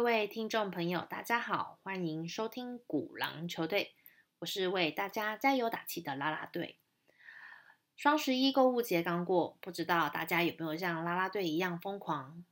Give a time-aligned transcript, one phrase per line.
[0.00, 3.94] 各位听众朋友，大家好，欢迎收听鼓狼球队，
[4.38, 6.78] 我是为大家加油打气的啦啦队。
[7.98, 12.42] 双十一购物节刚过，不知道大家有没有像啦啦队一样疯狂，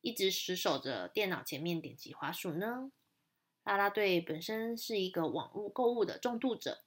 [0.00, 2.92] 一直死守着电脑前面点击滑鼠呢？
[3.64, 6.84] 啦啦队本身是一个网络购物的重度者，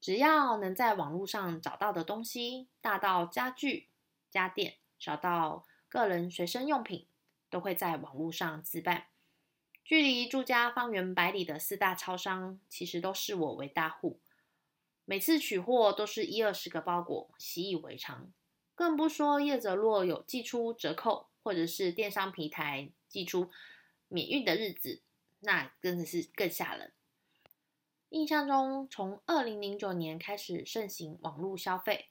[0.00, 3.86] 只要能在网络上找到的东西，大到家具、
[4.28, 7.06] 家电，小到个人随身用品，
[7.48, 9.06] 都会在网络上自办。
[9.84, 14.18] 距离住家方圆百里的四大超商，其实都视我为大户。
[15.04, 18.32] 每次取货都是一二十个包裹，习以为常。
[18.74, 23.50] 更不说业者若有寄出折扣，或者是电商平台寄出
[24.08, 25.02] 免运的日子，
[25.40, 26.94] 那真的是更吓人。
[28.08, 32.08] 印象中，从二零零九年开始盛行网络消费，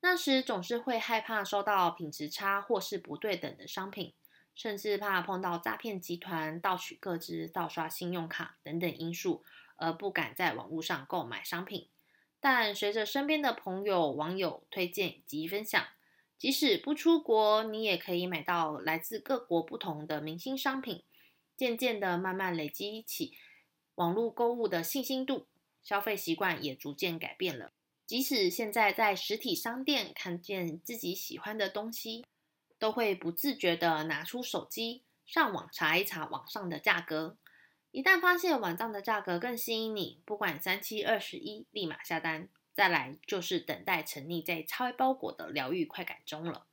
[0.00, 4.14] 那时总是会害怕收到品质差或是不对等的商品。
[4.58, 9.44] 甚至怕碰到诈骗集团盗取个资、盗刷信用卡等等因素，
[9.76, 11.88] 而不敢在网络上购买商品。
[12.40, 15.86] 但随着身边的朋友、网友推荐及分享，
[16.36, 21.04] 即使不出国，你也可以买到来自各国不同的明星商品。
[21.56, 23.38] 渐渐的，慢慢累积起
[23.94, 25.46] 网络购物的信心度，
[25.84, 27.70] 消费习惯也逐渐改变了。
[28.04, 32.24] 即使现在在实体商店看见自己喜欢的东西，
[32.78, 37.36] 都会不自觉的拿出手机上网查一查网上的价格，
[37.90, 42.48] 一旦发现网站的价格更吸引你，不管三七二十一，立马下单。
[42.74, 46.68] 再来就是等待沉溺在拆包裹的疗愈快感中了。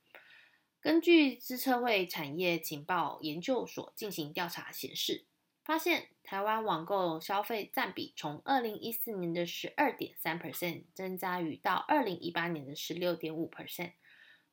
[0.79, 5.25] 根据资策会产业情报研究所进行调查显示，
[5.63, 13.93] 发现台湾网购消费占比从二零一四年的十二点三 percent 增加于到二零一八年的十六点五 percent。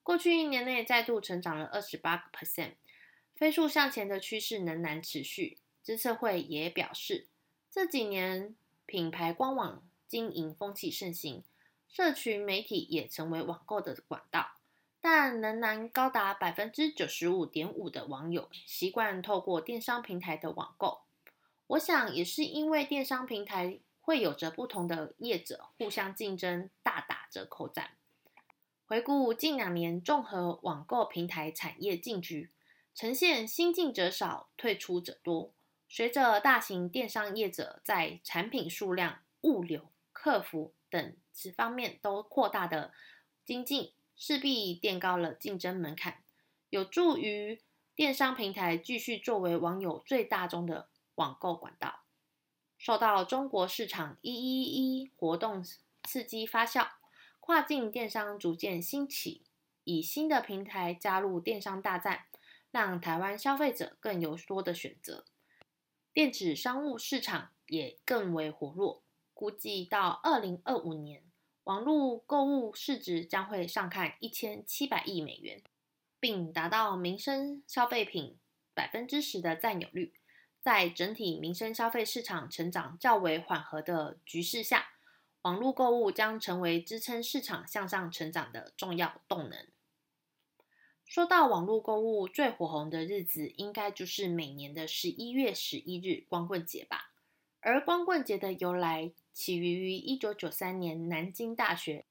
[0.02, 2.72] 过去一年内再度成长了二十八个 percent，
[3.34, 5.58] 飞速向前的趋势仍然持续。
[5.82, 7.26] 知策会也表示，
[7.70, 8.54] 这几年
[8.86, 11.42] 品牌官网经营风气盛行，
[11.88, 14.52] 社群媒体也成为网购的管道，
[15.00, 21.02] 但仍然高达百分之九十五点五的网友习惯透过电商平台的网购。
[21.68, 27.92] 我想也是因为电商平台会有着不同的业者互相竞争，大打折扣战。
[28.92, 32.50] 回顾近两年综合网购平台产业进局，
[32.94, 35.54] 呈现新进者少、退出者多。
[35.88, 42.92] 随着大型电商业者在产品数量、物流、客服等此方面都扩大的
[43.46, 46.22] 精进，势必垫高了竞争门槛，
[46.68, 47.62] 有助于
[47.96, 52.00] 电商平台继续作为网友最大宗的网购管道。
[52.76, 54.64] 受到中国市场一一
[55.00, 55.64] 一活动
[56.04, 56.86] 刺激发酵。
[57.44, 59.42] 跨境电商逐渐兴起，
[59.82, 62.26] 以新的平台加入电商大战，
[62.70, 65.24] 让台湾消费者更有多的选择。
[66.12, 69.02] 电子商务市场也更为活络，
[69.34, 71.24] 估计到二零二五年，
[71.64, 75.60] 网络购物市值将会上看一千七百亿美元，
[76.20, 78.38] 并达到民生消费品
[78.72, 80.14] 百分之十的占有率。
[80.60, 84.91] 在整体民生消费市场成长较为缓和的局势下。
[85.42, 89.66] 网络购物将成为支撑市场向上成长的重要动能。
[91.04, 97.12] 说到网络购物最火红的日子，应该就是每年的十一月十一日光棍节吧。
[97.60, 102.06] 而光棍节的由来起于于一九九三年南京大学，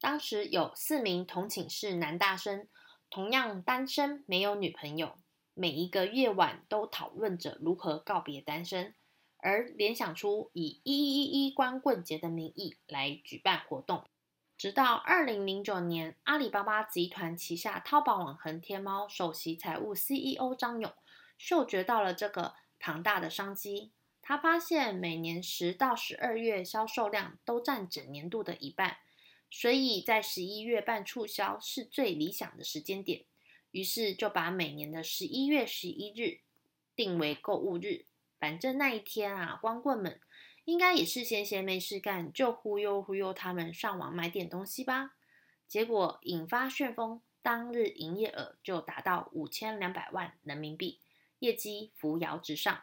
[0.00, 2.68] 当时有四名同寝室男大生，
[3.10, 5.18] 同样单身，没有女朋友，
[5.54, 8.94] 每一个夜晚都讨论着如何告别单身。
[9.40, 14.04] 而联想出以“一一一一光棍节”的名义来举办活动，
[14.56, 20.92] 直到二零零九年，阿里巴巴集团旗下淘宝网和天猫首席财务 CEO 张勇
[21.38, 23.92] 嗅觉到了这个庞大的商机。
[24.20, 28.98] 他发现每年十到十二月销售量都占整年度的一半，
[29.48, 33.24] 所以在十一月办促销是最理想的时间点。
[33.70, 36.40] 于是就把每年的十一月十一日
[36.96, 38.04] 定为购物日。
[38.38, 40.20] 反正那一天啊，光棍们
[40.64, 45.16] 应该也是闲闲没事干，就忽悠忽悠他们上网买点东西吧。
[45.66, 51.00] 结果引发旋风，当日营业额就达到五千两百万人民币，
[51.40, 52.82] 业绩扶摇直上。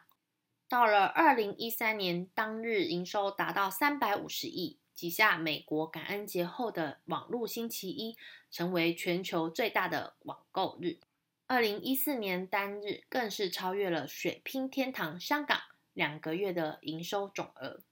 [0.67, 8.17] 到了二零一三年，当日营收达到三百五十亿，挤下美国感恩节后的网络星期一，
[8.49, 10.99] 成为全球最大的网购日。
[11.47, 15.61] 二零一四年单日更是超越了水拼天堂香港
[15.93, 17.83] 两个月的营收总额，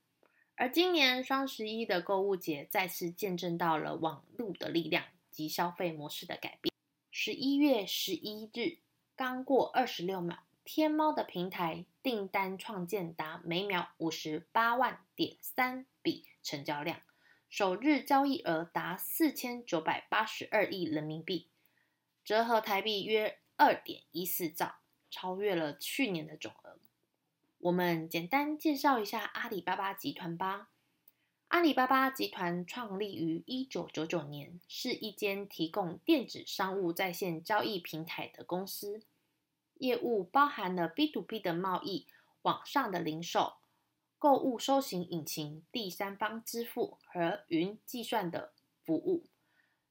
[0.56, 6.74] 而今年双十一的购物节再次见证到了网络的力量及消费模式的改变。
[7.12, 8.78] 十一月十一日
[9.14, 17.00] 刚过二十六秒，天猫的平台订单创建达每秒五十八万点三笔成交量，
[17.48, 21.48] 首日交易额达四千九百八十二亿人民币，
[22.24, 24.76] 折合台币约二点一四兆，
[25.10, 26.78] 超越了去年的总额。
[27.58, 30.70] 我们简单介绍一下阿里巴巴集团吧。
[31.48, 39.02] 阿里巴巴集团创立于一九九九年，是一间提供电子商务在线交易平台的公司。
[39.78, 42.06] 业务包含了 B to B 的贸易、
[42.42, 43.54] 网上的零售、
[44.18, 48.52] 购物搜寻引擎、第三方支付和云计算的
[48.84, 49.26] 服务。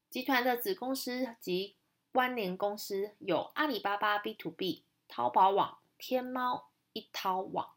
[0.10, 1.76] 集团的子公司及
[2.14, 7.70] 关联公司有阿里巴巴 B to B、淘宝网、天猫、一淘网，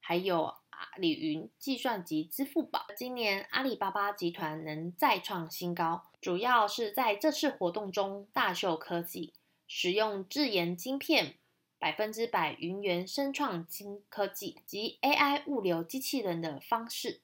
[0.00, 0.56] 还有。
[0.76, 9.32] 阿里云计算及支付宝，今年阿里巴巴集团能再创新高，主要是在这次活动中大秀科技，
[9.68, 11.36] 使用自研晶片、
[11.78, 17.20] 百分之百云原生创新科技及 AI 物流机器人的方式，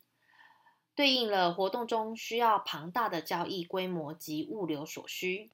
[0.94, 5.50] 对应了活动中需要庞大的交易规模及物流所需。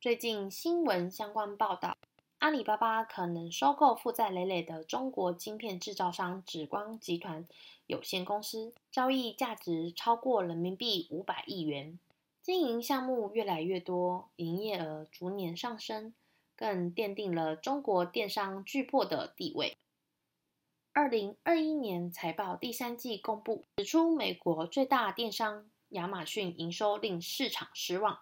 [0.00, 1.96] 最近新闻相关报道。
[2.38, 7.44] 阿里巴巴可能收购负债累累的中国晶片制造商紫光集团
[7.88, 11.98] 有限公司，交易价值超过人民币五百亿元。
[12.40, 16.14] 经营项目越来越多，营业额逐年上升，
[16.54, 19.76] 更奠定了中国电商巨擘的地位。
[20.92, 28.20] 二零二一年财报第三季公布，指出美国最大电商亚马逊营收令市场失望。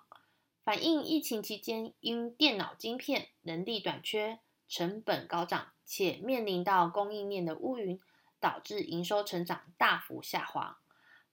[0.66, 8.00] 反映疫情期间因电脑晶片能力短缺、成本高涨，且面临到供应链的乌云，
[8.40, 10.80] 导致营收成长大幅下滑。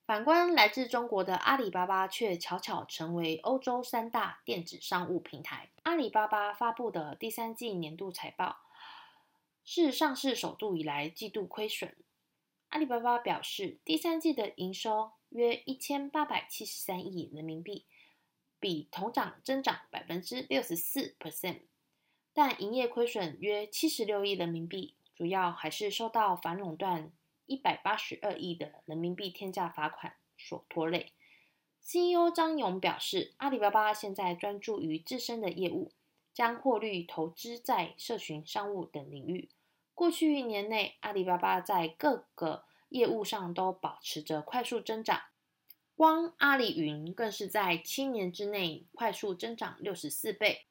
[0.05, 5.71] 反观来自中国的阿里巴巴，却巧巧成为欧洲三大电子商务平台。
[5.81, 8.57] 阿里巴巴发布的第三季年度财报
[9.65, 11.97] 是上市首度以来季度亏损。
[12.69, 17.87] 阿里巴巴表示，第三季的营收约一千八百七十三亿人民币。
[18.63, 21.63] 比同涨增长百分之六十四 percent，
[22.33, 27.11] 但营业亏损约七十六亿人民币，主要还是受到反垄断
[27.45, 31.11] 一百八十二亿的人民币天价罚款所拖累。
[31.81, 35.91] CEO 张勇表示，阿里巴巴现在专注于自身的业务，
[36.33, 39.49] 将获利投资在社群商务等领域。
[39.93, 45.23] 过去一年内，阿里巴巴在各个业务上都保持着快速增长。
[46.03, 50.65] 光阿里云更是在七年之内快速增长六十四倍，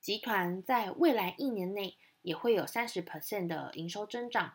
[0.00, 4.54] 集团在未来一年内也会有三十 percent 的营收增长。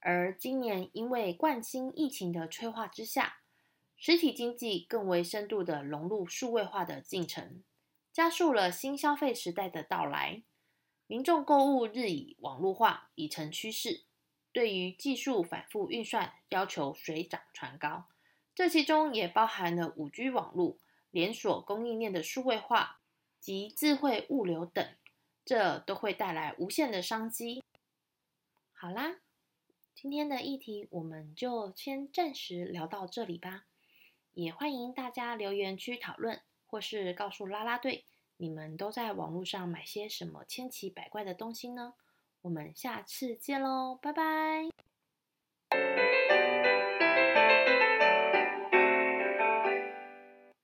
[0.00, 3.38] 而今年因为冠心疫情的催化之下，
[3.96, 7.64] 实体经济更为深度的融入数位化的进程，
[8.12, 10.42] 加速了新消费时代的到来。
[11.06, 14.04] 民众购物日益网络化已成趋势，
[14.52, 18.08] 对于技术反复运算要求水涨船高。
[18.56, 20.78] 这其中也包含了五 G 网络、
[21.10, 23.00] 连锁供应链的数位化
[23.38, 24.96] 及智慧物流等，
[25.44, 27.62] 这都会带来无限的商机。
[28.72, 29.16] 好啦，
[29.94, 33.66] 今天的议题我们就先暂时聊到这里吧。
[34.32, 38.06] 也欢迎大家留言区讨论，或是告诉拉拉队，
[38.38, 41.92] 你们都在网络上买些什么千奇百怪的东西呢？
[42.40, 44.85] 我们下次见喽，拜拜。